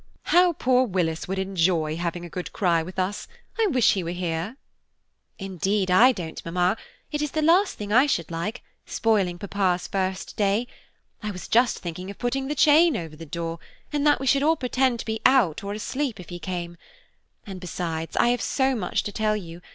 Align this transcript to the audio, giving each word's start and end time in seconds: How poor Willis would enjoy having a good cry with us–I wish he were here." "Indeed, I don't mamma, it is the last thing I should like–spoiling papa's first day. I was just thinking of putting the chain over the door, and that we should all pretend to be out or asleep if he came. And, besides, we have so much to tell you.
How 0.33 0.53
poor 0.53 0.87
Willis 0.87 1.27
would 1.27 1.37
enjoy 1.37 1.95
having 1.95 2.25
a 2.25 2.29
good 2.29 2.51
cry 2.53 2.81
with 2.81 2.97
us–I 2.97 3.67
wish 3.67 3.93
he 3.93 4.03
were 4.03 4.09
here." 4.09 4.57
"Indeed, 5.37 5.91
I 5.91 6.11
don't 6.11 6.43
mamma, 6.43 6.75
it 7.11 7.21
is 7.21 7.29
the 7.29 7.43
last 7.43 7.77
thing 7.77 7.91
I 7.93 8.07
should 8.07 8.31
like–spoiling 8.31 9.37
papa's 9.37 9.85
first 9.85 10.35
day. 10.37 10.65
I 11.21 11.29
was 11.29 11.47
just 11.47 11.77
thinking 11.77 12.09
of 12.09 12.17
putting 12.17 12.47
the 12.47 12.55
chain 12.55 12.97
over 12.97 13.15
the 13.15 13.27
door, 13.27 13.59
and 13.93 14.03
that 14.07 14.19
we 14.19 14.25
should 14.25 14.41
all 14.41 14.55
pretend 14.55 14.97
to 15.01 15.05
be 15.05 15.21
out 15.23 15.63
or 15.63 15.71
asleep 15.73 16.19
if 16.19 16.29
he 16.29 16.39
came. 16.39 16.77
And, 17.45 17.59
besides, 17.61 18.17
we 18.19 18.31
have 18.31 18.41
so 18.41 18.73
much 18.73 19.03
to 19.03 19.11
tell 19.11 19.35
you. 19.37 19.61